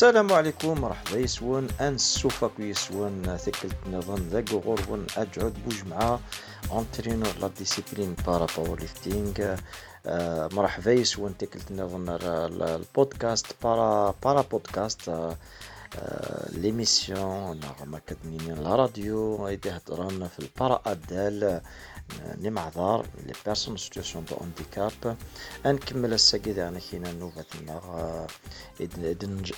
[0.00, 6.20] السلام عليكم مرحبا يسون انسوفا يسون ثقلت نظن ذا غورون أجعد بوجمعة
[6.72, 9.56] انترينور لا ديسيبلين بارا باور ليفتينغ
[10.56, 15.10] مرحبا يسون تكلت نظن البودكاست بارا بارا بودكاست
[16.52, 21.60] ليميسيون نغمة كدنينين لا راديو ايدي هضران في البارا ادال
[22.40, 25.16] نمعذار لي بيرسون سيتياسيون دو هانديكاب
[25.66, 28.26] نكمل الساقي دانا كينا نوفاتنا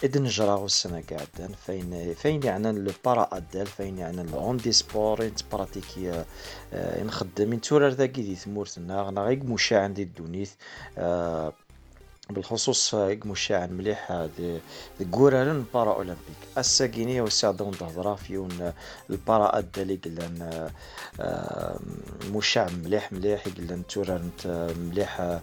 [0.05, 5.23] إذن نجراو السنة قاعدين فين فين يعني لو بارا ادال فين يعني لو اوندي سبور
[5.23, 6.25] انت براتيكي
[6.75, 10.53] نخدم تورر ذاكي دي ثمورتنا أنا غير مشاع عندي الدونيث
[12.33, 14.61] بالخصوص مشاع مليح دي
[15.11, 16.41] كورارن بارا أولمبيك.
[16.59, 18.73] الساكينية وساعدون تهضرا فيون
[19.11, 20.71] البارا ادالي قلنا
[22.33, 24.31] مشاع مليح مليح قلنا تورارن
[24.79, 25.41] مليح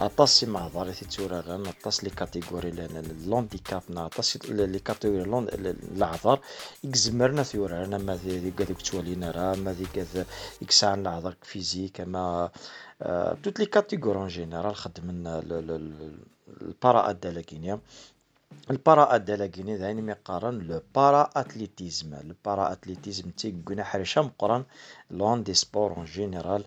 [0.00, 2.70] أطاس مع ضارتي تورارن أطاس لي كاتيجوري
[3.26, 5.44] لونديكاب أطاس لي كاتيجوري
[5.96, 6.38] العذر
[6.84, 10.24] يكزمرنا ثورارنا ما ذي قذوك توالينا راه ما ذي قذ
[10.62, 12.50] يكسعن العذر فيزيك ما
[13.42, 15.38] توت لي كاتيجور اون جينيرال خدمنا
[16.62, 17.78] البارا ادالاكينيا
[18.70, 24.64] البارا ادالاكيني ذاني ميقارن لو بارا اتليتيزم لو بارا اتليتيزم تيكونا حرشا مقران
[25.10, 26.64] لون دي سبور اون جينيرال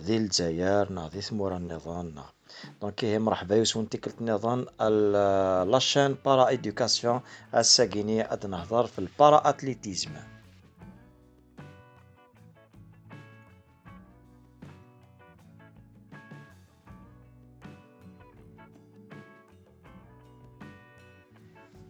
[0.00, 2.14] ذي الجزائر نا ذي ثمورا النظام
[2.82, 4.66] دونك هي مرحبا يسون تيكلت النظام
[5.70, 7.20] لاشين بارا ايدوكاسيون
[7.54, 10.10] الساكيني اد نهضر في البارا اتليتيزم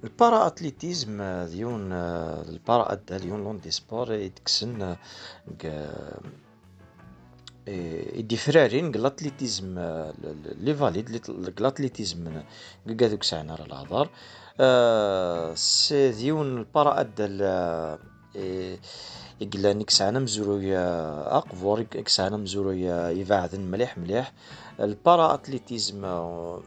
[0.04, 4.96] البارا اتليتيزم ديون البارا ادا ديون لون دي سبور يتكسن
[8.18, 9.78] يديفرارين الاتليتيزم
[10.64, 12.42] لي فاليد الاتليتيزم
[13.00, 14.08] قادوك ساعنا راه الهضر
[15.56, 17.26] سي ديون البارا ادا
[19.40, 20.86] يقلا نيك ساعنا مزرويا
[21.36, 24.32] أقفور كساعنا مزرويا يبعدن مليح مليح.
[24.80, 26.04] البارا اتليتيزم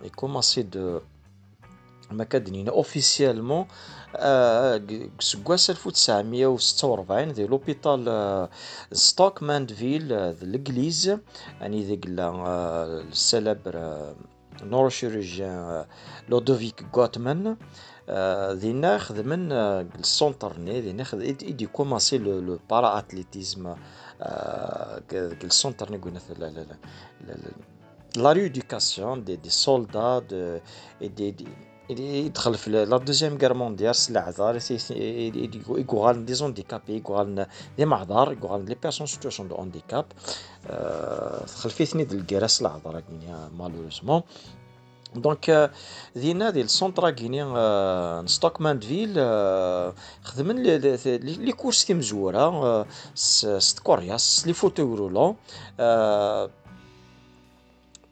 [0.04, 1.00] يكوماسي دو
[2.12, 3.66] ما كدنينا اوفيسيالمون
[5.20, 8.50] سكواس 1946 ديال لوبيتال
[8.92, 11.18] ستوك ماندفيل الانجليز
[11.62, 13.76] يعني ذيك السلبر
[14.64, 15.86] نوروشيروجيان
[16.30, 17.58] لودوفيك غوتمان
[18.52, 23.76] دينا خدمن السونتر ني دينا ايدي كوماسي لو بارا اتليتيزم
[25.44, 26.20] السونتر ني قلنا
[28.16, 30.20] لا ريديكاسيون دي دي سولدا
[31.02, 31.48] دي دي
[31.90, 34.60] يدخل في لا دوزيام غير مونديال سلا عذار
[35.70, 40.06] يقوغال دي زونديكابي يقوغال دي معذار يقوغال لي بيرسون سيتواسيون دو هانديكاب
[41.44, 44.22] دخل فيه ثني ديال الكرا سلا عذار كينيا مالوروزمون
[45.16, 45.72] دونك
[46.16, 49.14] دينا ديال السونترا كينيا ستوك فيل
[50.24, 55.36] خدمن لي كورس تي مزوره ست كورياس لي فوتو رولون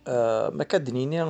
[0.08, 1.24] ما كدنيني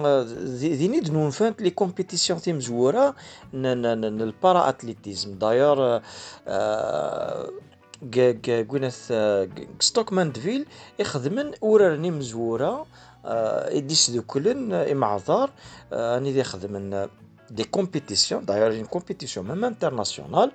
[0.55, 3.15] ذيني دنون فانت لي كومبيتيسيون تي مزوره
[3.53, 6.01] البارا اتليتيزم داير
[8.69, 8.89] قلنا
[9.79, 10.65] ستوك ماندفيل
[10.99, 12.85] يخدمن ورارني مزوره
[13.71, 15.49] يديس دو كلن إمعذار
[15.93, 16.43] أني دي
[17.50, 20.51] دي كومبيتيسيون داير اون كومبيتيسيون ميم انترناسيونال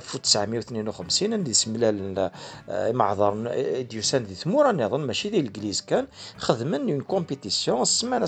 [0.00, 2.30] في 952 ندي سملا
[2.68, 3.34] معذر
[3.82, 6.06] ديوسان دي ثمورا نظن ماشي ديال الإنجليز كان
[6.36, 8.26] خدمن اون كومبيتيسيون سمانا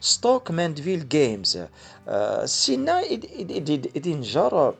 [0.00, 1.58] ستوك ماندفيل جيمز
[2.44, 4.74] سينا ايدي نجار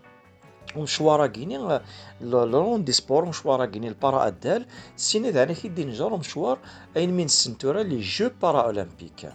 [0.76, 1.80] ومشوارا كيني
[2.20, 4.66] لون دي سبور مشوارا كيني البارا أدال.
[4.96, 6.58] سينا ذاك كي دي نجار مشوار
[6.96, 9.32] أين من السنتورا لي جو بارا أولمبيك.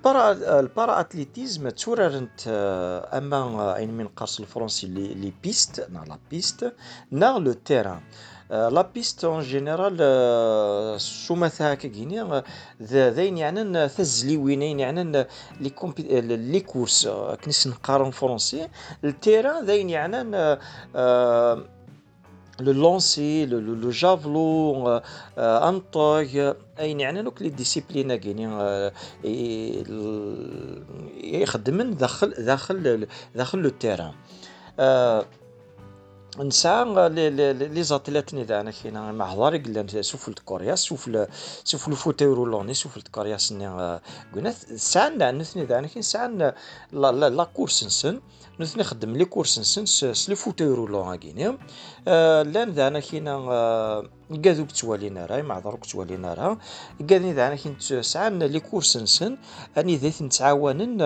[0.00, 2.40] البارا البارا اتليتيزم تورارنت
[3.12, 6.72] أما أين من قرص الفرنسي لي بيست نا لا بيست
[7.10, 8.00] نا لو تيران.
[8.50, 9.96] لا بيست اون جينيرال
[11.00, 12.42] شو مثلا كيني
[12.82, 15.26] ذاين يعني ثزلي وينين يعني
[15.60, 17.08] لي كومبي لي كورس
[17.44, 18.68] كنيس نقارن فرونسي
[19.04, 20.58] التيران ذاين يعني
[22.60, 25.00] لو لونسي لو جافلو
[25.38, 28.50] انطوي اين يعني دوك لي ديسيبلينا كاينين
[31.42, 34.12] يخدمن داخل داخل داخل لو تيران
[36.38, 41.26] نسعى لي لي لي زاتليت نتاعنا كاين مع هضاري قلنا سفلت كورياس سفل
[41.64, 43.98] سفل فوتاي رولوني سفلت كورياس ني
[44.34, 46.54] قلنا ساعة نثني تاعنا كاين ساعة
[46.92, 48.20] لا كورس نسن
[48.60, 51.58] نثني خدم لي كورس نسن سلي فوتاي رولون كيني
[52.52, 53.28] لأن تاعنا كاين
[54.44, 56.58] قاذوك توالينا راي مع ضروك توالينا راه
[57.10, 59.36] قاذني تاعنا كاين ساعة لي كورس نسن
[59.78, 61.02] اني ذات نتعاونن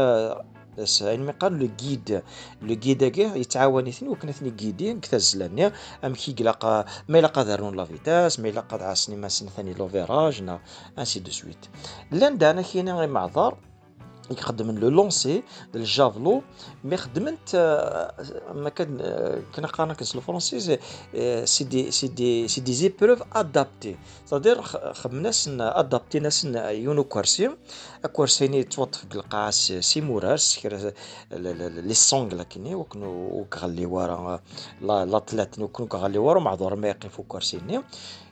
[1.01, 2.23] يعني قال لو غيد
[2.63, 5.73] لو غيد كاع يتعاون اثنين وكنا اثنين غيدين كتازلاني
[6.05, 6.65] أم كي قلاق
[7.09, 10.43] ما الا قادرون لا فيتاس ما قاد عاسني ما سن ثاني لو فيراج
[10.99, 11.67] انسي دو سويت
[12.11, 13.57] لأن دانا كاين غير معذر.
[14.31, 15.43] يخدم لو لونسي
[15.75, 16.43] الجافلو
[16.85, 17.57] مي خدمت
[18.55, 18.99] ما كان
[19.55, 20.79] كنا قرانا كنسلو فرونسي
[21.45, 24.63] سي دي سي دي سي دي زيبروف ادابتي صدير
[24.93, 27.51] خدمنا سن ادابتي ناس يونو كوارسي
[28.13, 30.67] كوارسيني توطف القاعة سي موراس
[31.33, 34.41] لي سونغ لكني وكنو وكغلي ورا
[34.83, 37.83] لا تلاتني وكنو كغلي ورا معذور ما يقفو كوارسيني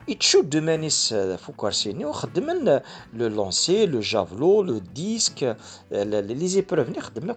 [0.07, 2.65] يتشد مانيس فوكارسيني وخدمن
[3.13, 5.57] لو لونسي لو جافلو لو ديسك
[5.91, 7.35] لي زيبروف ني خدمنا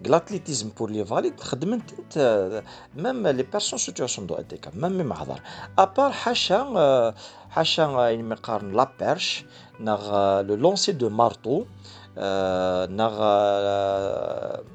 [0.00, 1.94] لاتليتيزم بور لي فاليد خدمت
[2.96, 5.40] ميم لي بيرسون سيتياسيون دو هانديكاب ميم ميم هضر
[5.78, 7.14] ابار حاشا
[7.50, 9.44] حاشا يعني مقارن لا بيرش
[9.80, 11.64] ناغ لو لونسي دو مارتو
[12.16, 13.14] ناغ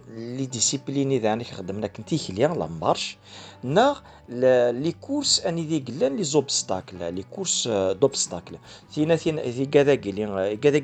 [0.10, 3.18] لي ديسيبلين إذا أنا خدمنا كنتي كليا لا مارش.
[3.64, 4.00] ناغ
[4.30, 8.58] لي كورس أني ذي قلان لي زوبستاكل لي كورس دوبستاكل.
[8.92, 10.78] ثينا ثينا ذي كذا قلي كذا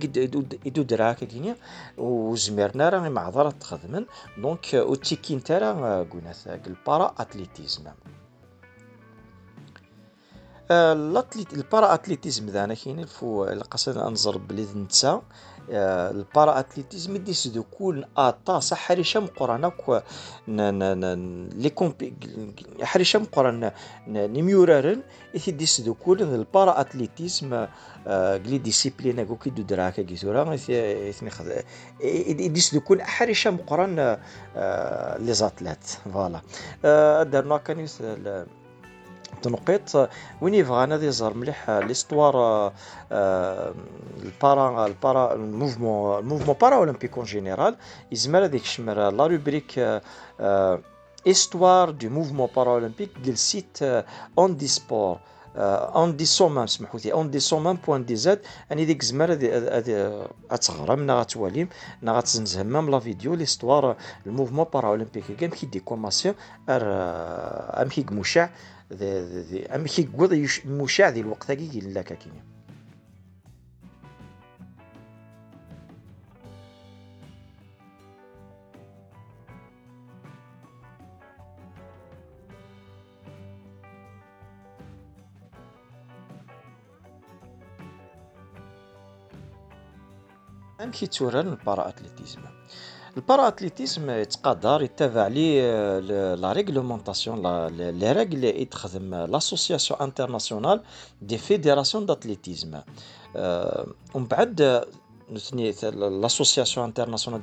[0.66, 1.56] يدو دراك كيني
[1.98, 4.06] وزمرنا راه معذرة تخدمن.
[4.38, 5.66] دونك اوتيكين ترى
[6.12, 6.34] قلنا
[6.68, 7.84] البارا أتليتيزم.
[11.54, 15.22] البارا أتليتيزم ذانا كاين الفو القصد انظر بلي نتسا
[15.70, 20.00] البارا اتليتيزم ديسيدو كون اطاس حريشه مقران كو
[20.48, 22.14] لي كومبي
[22.82, 23.72] حريشه مقران
[24.08, 25.02] نيميورارن
[25.36, 27.68] إثي ديسيدو كون البارا اتليتيزم
[28.46, 31.52] قلي ديسيبلين كو كي دو دراكا سورا إثني خذ
[32.50, 34.18] ديسيدو كون حريشه مقران
[35.20, 35.86] لي زاتلات.
[36.14, 36.42] فوالا.
[37.24, 37.88] درنا كان
[39.46, 40.10] تنقيط
[40.42, 42.36] وين يبغى أنا يظهر مليح ليستوار
[44.24, 47.76] البارا البارا الموفمون الموفمون بارا اولمبيك اون جينيرال
[48.12, 50.02] يزمر هذيك الشمر لا روبريك
[51.28, 53.78] استوار دو موفمون بارا اولمبيك ديال سيت
[55.56, 57.14] سبور أون دي سومان سمحوا لي.
[57.14, 58.40] أون دي سومان بوان دي زاد
[58.72, 61.70] أني ديك الزمر هذه غتغرم نا غتواليم
[62.02, 66.36] نا غتزنزهم مام لا فيديو ليستوار الموفمون بارا اولمبيك كان كي دي كوماسيون
[66.70, 66.82] أر
[67.82, 68.50] أم كي مشاع
[69.76, 70.10] أما كي
[70.66, 72.55] مشاع ذي الوقت كي لا كاكيني
[90.82, 92.42] ام كي توران البارا اتليتيزم
[93.18, 95.62] البارا اتليتيزم يتقدر يتبع لي
[96.36, 100.82] لا ريغلومونطاسيون لي ريغل اللي تخدم لاسوسياسيون انترناسيونال
[101.22, 102.82] دي فيديراسيون داتليتيزم
[104.16, 104.86] ومن بعد
[105.32, 107.42] نثني لاسوسياسيون انترناسيونال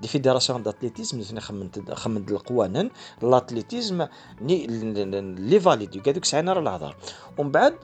[0.00, 2.90] دي فيديراسيون داتليتيزم نثني خمنت خمنت القوانين.
[3.22, 4.06] لاتليتيزم
[4.40, 6.96] لي فاليدي كادوك سعينا راه الهضر.
[7.38, 7.74] ومن بعد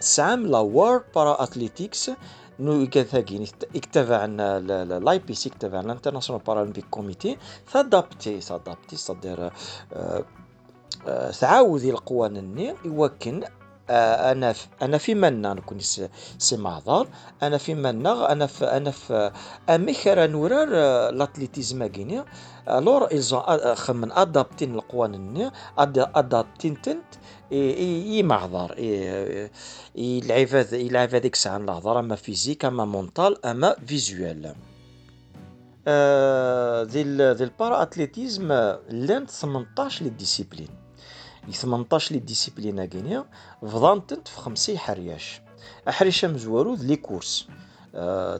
[0.00, 2.10] سام لا وورد بارا اتليتيكس
[2.60, 7.36] نو كذاكين اكتفى عنا لاي بي سي اكتفى عنا الانترناسيونال بارالمبيك كوميتي
[7.72, 9.52] سادابتي سادابتي صدر
[11.40, 13.42] تعاود القوانين يوكن
[13.90, 15.78] أنا في أنا في منا نكون
[16.38, 17.08] سي معذر
[17.42, 19.32] أنا في منا أنا في أنا في
[19.68, 20.68] اميخرا نورار
[21.10, 22.24] لاتليتيزم كينيا.
[22.68, 27.04] ألور ايزون خمن أدابتين القوانين أدابتين تنت
[27.50, 28.74] يمعذر
[29.94, 34.54] يلعب يلعب هذيك الساعة الهضرة أما فيزيك أما مونطال أما فيزوال
[36.92, 38.48] ذي ذي البارا أتليتيزم
[38.88, 40.79] لأن 18 لي ديسيبلين
[41.52, 43.24] 18 لي ديسيبلين كينيا
[43.62, 45.40] فضانتنت في خمسي حرياش.
[45.88, 47.48] أحريشة مزوارو لي كورس.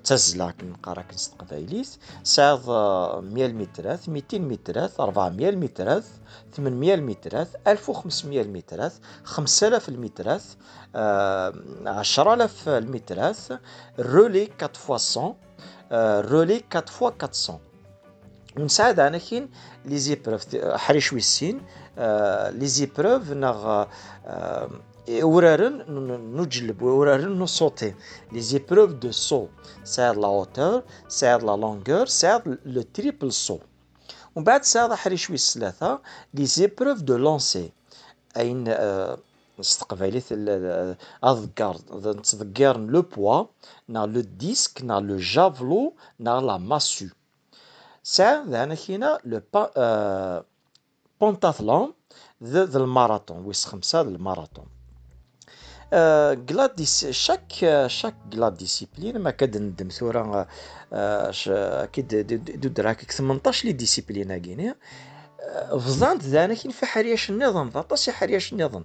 [0.05, 1.89] تزلا كنقرا كنصدق قبايليت.
[2.23, 6.05] ساعد 100 مترات 200 مترات 400 مترات
[6.53, 8.93] 800 مترات 1500 مترات
[9.25, 10.43] 5000 المترات
[10.95, 13.37] 10000 المترات
[13.99, 15.33] رولي 4 فوا
[15.93, 17.70] 100 رولي 4 فوا 400
[18.57, 19.51] ونساعد أنا كاين
[19.85, 21.61] لي زيبروف حريش ويسين
[22.59, 23.87] لي زيبروف ناغ
[25.23, 25.75] ورارن
[26.37, 27.95] نجلب ورارن نصوتي.
[28.33, 29.47] لي زيبروف دو سو
[29.85, 33.59] ساعد لا هوتور ساعد لا لونغور ساعد لو تريبل سو
[34.35, 36.01] ومن بعد ساعة حريشويس ثلاثة
[36.35, 37.73] لي زيبروف دو لونسي
[38.37, 38.65] أين
[39.61, 40.25] استقباليت
[41.25, 43.45] أذكر نتذكر لو بوا
[43.89, 47.07] نا لو ديسك نا لو جافلو نا لا ماسو
[48.03, 49.43] ساعة ذانا كاينة لو
[51.21, 51.95] بونتاثلون
[52.43, 54.67] ذا الماراثون ويس خمسة الماراثون.
[56.49, 56.75] كلا
[57.11, 57.53] شاك
[57.87, 60.47] شاك كلا ديسيبلين ما كاد ندم ثورا
[60.93, 62.09] أكيد
[62.61, 64.75] دو دراك 18 لي ديسيبلين كاينين
[65.71, 68.85] فزانت ذانا كاين في حرياش النظام ضاطاس حرياش النظام.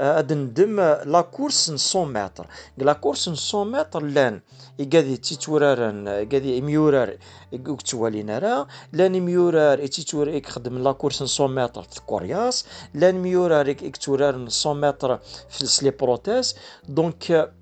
[0.00, 2.46] هاد ندم لا كورس 100 متر.
[2.78, 4.40] لا كورس 100 متر لأن
[4.78, 7.16] يقادي تيتورارن يقادي ميورار
[7.52, 8.66] كتوالينا راه.
[8.92, 15.18] لأن ميورار تيتور يخدم لا كورس 100 متر في كورياس لأن ميورار يكتورار 100 متر
[15.50, 16.56] في سلي بروتيز
[16.88, 17.52] دونك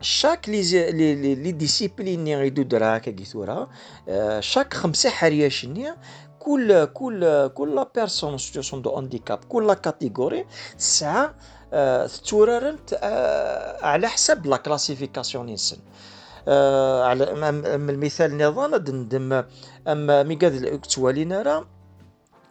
[0.00, 0.62] شاك لي
[0.92, 3.24] لي لي ديسيبلين يدو دراك كي
[4.40, 5.94] شاك خمسة حرياشني
[6.44, 10.46] كل كل كل بيرسون سيتياسيون دو هانديكاب كل كاتيجوري
[10.78, 11.28] تسعى
[12.28, 12.88] تورارنت
[13.82, 15.76] على حسب لا كلاسيفيكاسيون نسن
[17.08, 17.24] على
[17.90, 19.44] المثال نظام ندم
[19.92, 21.64] اما مي قاد توالينا راه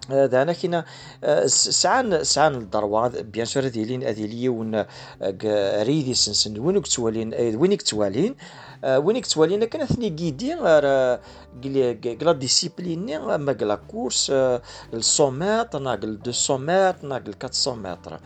[0.10, 0.84] هذا كاين
[1.46, 4.86] سعان سعان الدروا بيان سور هذه لين هذه ليون
[5.84, 8.36] ريدي سنسن وين كتوالين وين كتوالين
[8.84, 10.55] وين كتوالين كان ثني كيدي
[12.20, 14.31] كلا ديسيبلين اما كلا كورس
[14.93, 18.20] السومات ناقل 200 متر ناقل 400 متر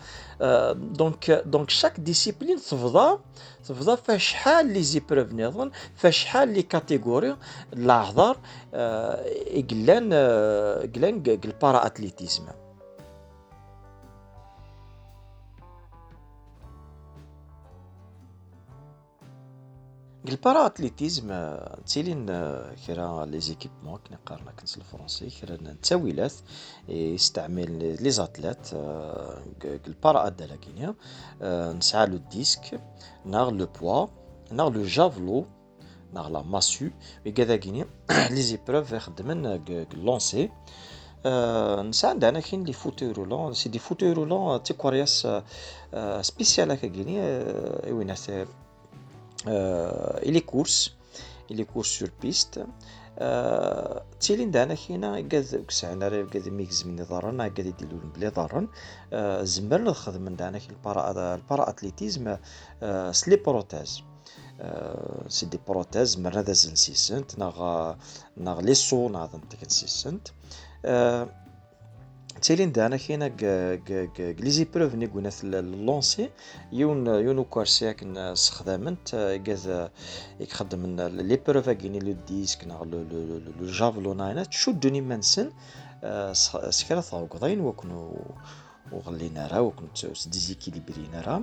[0.73, 3.19] دونك دونك شاك ديسيبلين تفضى
[3.67, 7.35] تفضى فيها شحال لي زيبروف نظن فيها شحال لي كاتيجوري
[7.73, 8.37] لاحظر
[9.69, 10.13] قلان
[10.95, 12.47] قلان البارا أتليتيزم.
[20.29, 22.25] البارا اتليتيزم تيلين
[22.87, 26.33] كرا لي زيكيبمون كنا قارنا كنت الفرنسي كرا التاويلات
[26.89, 28.67] يستعمل لي زاتلات
[29.63, 30.95] البارا ادالا كينيا
[31.73, 32.81] نسعى لو ديسك
[33.25, 34.07] ناغ لو بوا
[34.51, 35.45] ناغ لو جافلو
[36.13, 36.85] ناغ لا ماسو
[37.35, 37.85] كذا كينيا
[38.29, 39.63] لي زيبروف يخدمن
[39.93, 40.49] لونسي
[41.89, 45.27] نسى عندنا كاين لي فوتوي رولون سي دي فوتوي رولون تي كورياس
[46.21, 46.87] سبيسيال هكا
[49.47, 50.95] وينات إلي كورس
[51.51, 52.65] إلي كورس سور بيست
[54.19, 58.67] تيلين دانا كاينة كاد كسعنا راه كاد ميكز من ضرن كاد يديرو بلي ضرن.
[59.45, 62.37] زمر نخدم من دانا كاين البارا البارا اتليتيزم
[63.11, 64.03] سلي بروتاز
[65.27, 67.93] سي دي بروتاز مرة دا زنسيسنت ناغ
[68.37, 69.29] ناغ لي سو ناغ
[69.65, 70.27] نسيسنت
[72.47, 73.27] تالين دانا كاينة
[74.43, 75.31] لي زيبروف ني قلنا
[75.85, 76.29] لونسي
[76.71, 79.07] يون يون كارسياك استخدامنت
[79.45, 79.89] كاز
[80.39, 80.81] يخدم
[81.29, 82.73] لي بروف كاينين لو ديسك نا
[83.59, 85.51] لو جافلو ناينا تشدوني منسن
[86.69, 87.99] سكرا ثاوكضين وكنو
[88.91, 89.87] وغلينا راه وكنو
[90.27, 91.41] ديزيكيليبرينا راه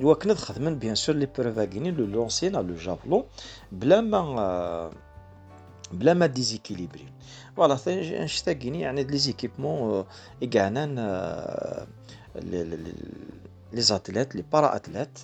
[0.00, 3.24] وكنا خدمن بيان سور لي بروف كاينين لو لونسي نا لو جافلو
[3.72, 4.90] بلا ما
[5.94, 7.12] بلا ما ديزيكيليبري.
[7.56, 7.78] فوالا
[8.24, 10.04] نشتاقيني يعني لي زيكيبمون
[10.42, 10.86] يقعنا
[13.72, 15.18] لي زاتليت لي بارا اتليت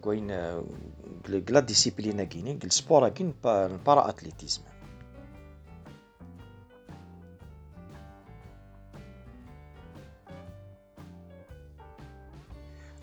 [0.00, 0.28] كوين
[1.48, 3.34] كلا ديسيبلينا كيني كل سبور كاين
[3.86, 4.62] بارا اتليتيزم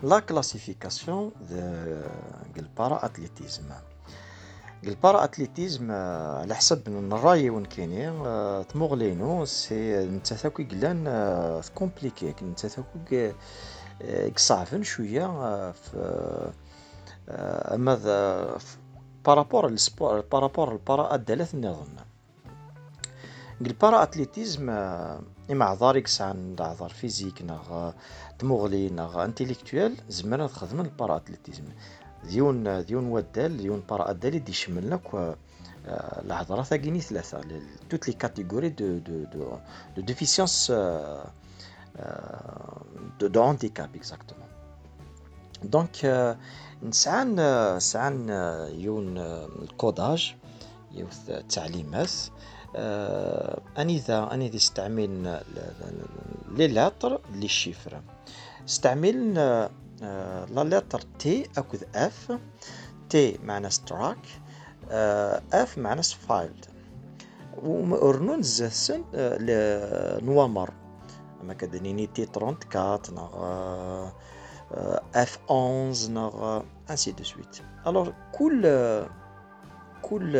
[0.02, 3.62] لا كلاسيفيكاسيون دو البارا اتليتيزم
[4.84, 8.22] البارا أتليتيزم على حسب الراي وين كاينين
[8.66, 11.04] تموغلينو سي نتا تاكو قلان
[11.74, 13.32] كومبليكي نتا تاكو
[14.36, 15.26] صعفن شوية
[15.72, 16.52] في
[17.28, 17.98] أما
[19.24, 21.96] بارابور للسبور بارابور البارا ادالات نظن
[23.60, 24.70] البارا أتليتيزم
[25.50, 27.92] إما عذار يكسعن عذار فيزيك ناغ
[28.38, 31.64] تموغلي ناغ انتيليكتويال زمان تخدم البارا أتليتيزم.
[32.28, 35.36] ديون ديون ودال ديون بارا ادال يدي يشمل لك
[36.24, 37.40] الهضره ثاقيني ثلاثة.
[37.90, 39.58] توت لي كاتيجوري دو دو دو
[39.96, 40.72] دو ديفيسيونس
[43.20, 44.48] دو دو هانديكاب اكزاكتومون
[45.64, 46.36] دونك
[46.82, 47.36] نسعان
[47.80, 48.28] سعان
[48.74, 49.18] يون
[49.62, 50.34] الكوداج
[50.92, 52.10] يوث التعليمات
[53.78, 55.42] أني ذا أني ذا استعمل
[56.56, 58.02] لي لاتر لي شيفر.
[58.68, 59.38] استعمل
[60.02, 62.38] لا لتر تي اكوذ اف
[63.10, 64.18] تي معنى ستراك
[65.52, 66.66] اف معنى فايلد
[67.62, 69.04] ورنون زاسن
[70.24, 70.70] نوامر.
[71.42, 73.30] أما كدنيني تي 34 نغ
[75.14, 78.62] اف 11 نغ انسي دو سويت الوغ كل
[80.02, 80.32] كل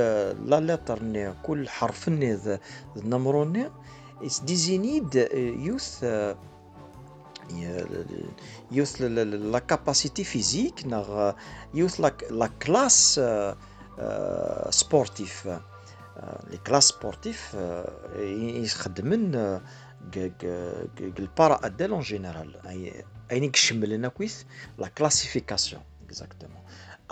[0.46, 2.58] لا لتر ني كل حرف ني
[2.96, 3.70] نمرو ني
[4.42, 5.14] ديزينيد
[5.66, 6.04] يوث
[8.72, 11.32] يوث لا كاباسيتي فيزيك ناغ
[11.74, 13.20] يوث لا كلاس
[14.70, 15.46] سبورتيف
[16.50, 17.56] لي كلاس سبورتيف
[18.62, 19.60] يخدمن
[21.00, 22.56] البارا أديل اون جينيرال
[23.30, 24.46] اين يكشمل كويس؟
[24.78, 26.62] لا كلاسيفيكاسيون اكزاكتومون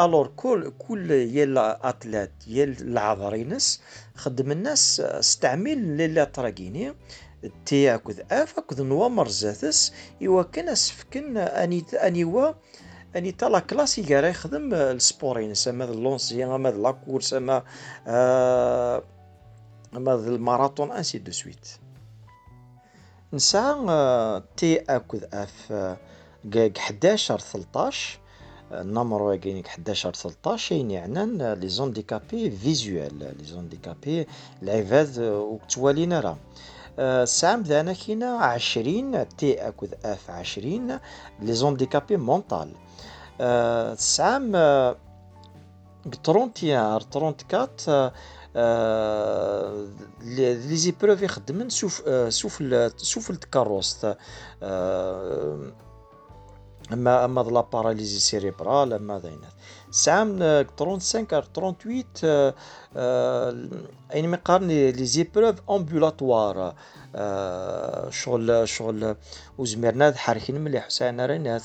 [0.01, 3.81] الور كل كل يال اتلات يال العذرينس
[4.15, 6.95] خدم الناس استعمل لي تراكيني.
[7.67, 9.93] تي اكوذ اف اكوذ نوامر زاتس
[10.23, 12.53] إيوا كان اسفكن أني أني وا
[13.17, 17.63] أني تا لا كلاسي كاع يخدم السبورين سما لونسيان اما لا كورس اما
[18.07, 19.03] آه
[19.97, 21.69] الماراثون أنسي دو سويت.
[23.33, 25.73] نسعى تي اكوذ أف
[26.55, 28.19] 11 13
[28.73, 34.27] النمر كاين 11 13 يعني لي زونديكابي فيزوال لي زونديكابي
[34.63, 36.39] العباد وتوالينا راه.
[37.25, 40.99] سام ذانا كاينة 20 تي اكوذ اف 20
[41.41, 42.73] لي زونديكابي مونطال
[43.99, 48.11] سام 31 34
[50.23, 52.63] لي زيبروف يخدمن سوف سوف
[52.97, 54.07] سوف الكاروس
[56.93, 59.53] اما أما لا باراليزي سيريبرال أما ذاينات
[59.91, 60.39] سام
[60.79, 62.05] 35 38
[64.15, 66.75] اين مقارن لي زيبروف أمبولاتوار
[68.11, 69.17] شغل شغل
[69.59, 70.85] وزمرنا حركين مليح.
[70.85, 71.59] حسين راني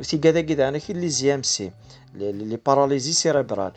[0.00, 1.72] سي كذا كذا أنا كي لي زي إم سي
[2.14, 3.72] لي باراليزي سيريبرال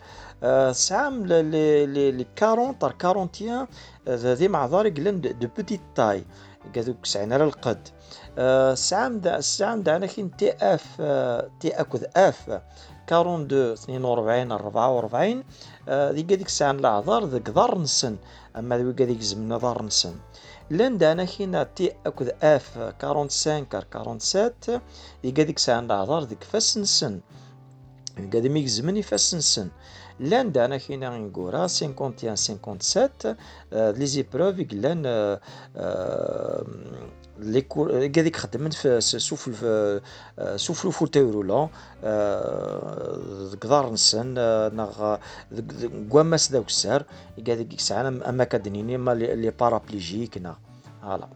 [0.72, 3.66] سام لي لي 40 تاع 41
[4.08, 6.24] ذي مع ذلك دو بوتيت تاي
[6.74, 7.88] كذوك سعنا القد
[8.38, 10.96] الساعة الساعة متاعنا كاين تي أف
[11.60, 12.60] تي أكوذ أف.
[13.08, 15.44] 42 42 44
[16.14, 18.16] ديك هذيك الساعة العذار ذاك دار نسن.
[18.56, 20.14] أما ذوك هذيك زمن دار نسن.
[20.70, 22.78] لأن دانا كاين تي أكوذ أف.
[23.02, 24.80] 45 47
[25.22, 27.20] ديك هذيك الساعة العذار ذيك فاس نسن.
[28.32, 29.68] قاعد ميك زمن يفاس نسن.
[30.20, 33.36] لأن دانا كاين نقورا 51 57
[33.72, 35.38] لي زيبروف لأن
[37.42, 39.64] لي كور كاع خدمت في سوف
[40.56, 41.68] سوف الفوتاي رولون
[43.60, 44.34] كدار نسن
[44.76, 45.16] ناغ
[46.10, 47.04] كواماس داك السار
[47.46, 50.56] كاع ديك الساعة اما كادنيني ما لي بارابليجيك نا
[51.02, 51.28] فوالا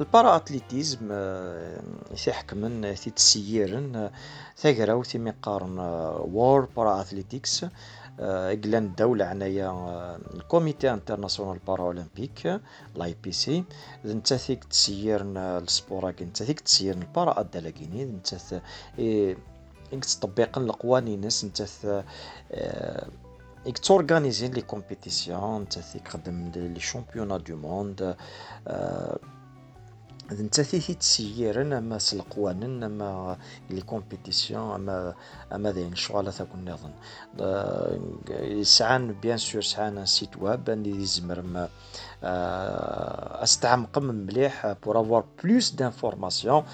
[0.00, 1.12] البارا اتليتيزم
[2.26, 4.10] يحكمن تيتسييرن
[4.56, 5.78] ثاقراو مقارن
[6.34, 7.66] وور بارا اتليتيكس
[8.20, 9.70] إقلان الدولة عنايا
[10.34, 12.60] الكوميتي انترناسيونال بارا اولمبيك
[12.96, 13.64] لاي بي سي.
[14.04, 18.60] نتا ثيك تسييرن السبورا كي نتا ثيك تسييرن البارا ادالاكيني نتا
[19.92, 22.04] إنك تطبيق القوانين نتا
[23.66, 28.16] إنك تورغانيزي لي كومبيتيسيون نتا ثيك خدم لي شامبيونا دو موند
[30.32, 33.36] انت ثيثي تسييرن اما سلقوانن اما
[33.70, 35.14] لي كومبيتيسيون اما
[35.52, 36.92] اما ذين شغالة تكون نظن
[38.62, 41.68] سعان بيان سور سعان سيت واب اللي يزمر ما
[43.42, 46.64] استعمق مليح بور افوار بلوس دانفورماسيون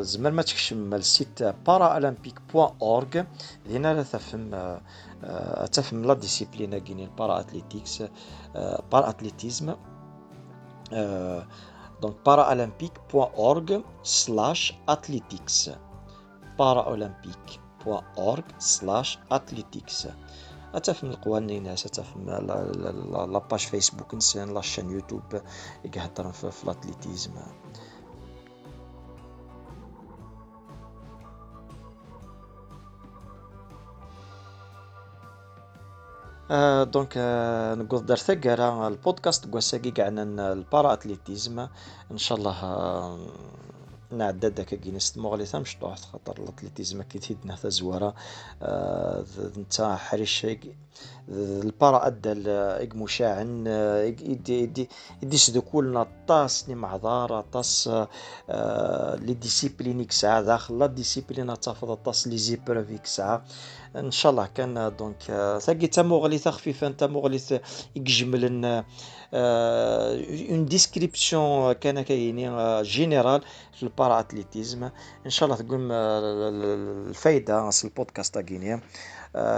[0.00, 3.22] زمر ما تكشم السيت بارا اولمبيك بوان اورغ
[3.70, 4.50] هنا لا تفهم
[5.72, 8.02] تفهم لا ديسيبلين كاينين بارا اتليتيكس
[8.92, 9.74] بارا اتليتيزم
[12.02, 13.68] Donc paraolympique.org
[14.02, 14.62] slash
[14.94, 15.70] athletics.
[16.58, 20.06] paraolympique.org slash athletics.
[20.74, 22.30] أتفهم القوانين ناس أتفهم
[23.32, 25.42] لاباج فيسبوك نسان لاشين يوتيوب
[25.84, 27.32] يقهدرن في الأتليتيزم
[36.50, 41.58] آه دونك آه نقول دار ثقرا البودكاست قوساقي قعنا البارا اتليتيزم
[42.10, 43.18] إن شاء الله آه
[44.10, 48.14] نعدد داك كي نستمو غلي مش طوح خاطر الاتليتيزم كي تهدنا حتى زوارا
[48.62, 49.24] آه
[49.56, 50.46] نتا حريش
[51.28, 54.88] البارا ادى اك مشاعن يدي يدي
[55.22, 57.90] يدي سدكولنا طاس ني معذار طاس
[58.50, 63.44] آه لي ديسيبلين ساعة داخل لا ديسيبلين تافض طاس لي زيبروف ساعة.
[63.96, 65.22] ان شاء الله كان دونك
[65.62, 67.54] ثقي تموغليث خفيفة تموغليث
[67.96, 68.84] يجمل ان
[69.34, 73.42] اون ديسكريبسيون كان كاينين جينيرال
[73.76, 74.84] في البارا اتليتيزم
[75.26, 78.80] ان شاء الله تقول الفايدة في البودكاست تاعينيا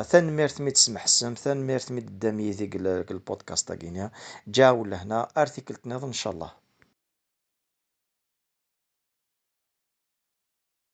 [0.03, 2.77] ثان ميرث مي تسمح السم ثان ميرث مي دامي ذيك
[3.11, 4.11] البودكاست تاعينيا
[4.49, 6.63] جاو لهنا ارتيكل تنظ ان شاء الله